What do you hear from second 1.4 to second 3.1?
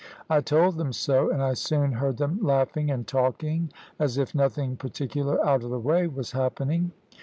I soon heard them laughing and